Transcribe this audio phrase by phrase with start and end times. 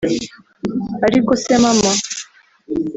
[1.05, 1.91] Ariko se mama